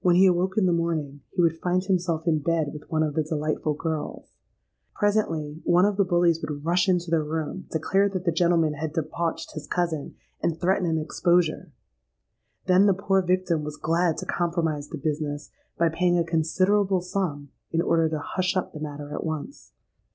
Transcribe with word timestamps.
When 0.00 0.16
he 0.16 0.24
awoke 0.24 0.56
in 0.56 0.64
the 0.64 0.72
morning, 0.72 1.20
he 1.28 1.42
would 1.42 1.58
find 1.58 1.84
himself 1.84 2.26
in 2.26 2.38
bed 2.38 2.72
with 2.72 2.90
one 2.90 3.02
of 3.02 3.12
the 3.12 3.22
'delightful 3.22 3.74
girls.' 3.74 4.30
Presently, 4.94 5.60
one 5.66 5.84
of 5.84 5.98
the 5.98 6.04
bullies 6.06 6.40
would 6.40 6.64
rush 6.64 6.88
into 6.88 7.10
the 7.10 7.22
room, 7.22 7.66
declare 7.70 8.08
that 8.08 8.24
the 8.24 8.32
gentleman 8.32 8.72
had 8.72 8.94
debauched 8.94 9.52
'his 9.52 9.66
cousin,' 9.66 10.14
and 10.42 10.58
threaten 10.58 10.88
an 10.88 10.96
exposure. 10.96 11.72
Then 12.64 12.86
the 12.86 12.94
poor 12.94 13.20
victim 13.20 13.64
was 13.64 13.76
glad 13.76 14.16
to 14.16 14.24
compromise 14.24 14.88
the 14.88 14.96
business 14.96 15.50
by 15.76 15.90
paying 15.90 16.16
a 16.18 16.24
considerable 16.24 17.02
sum, 17.02 17.50
in 17.70 17.82
order 17.82 18.08
to 18.08 18.18
hush 18.18 18.56
up 18.56 18.72
the 18.72 18.80
matter 18.80 19.12
at 19.12 19.24
once. 19.24 19.72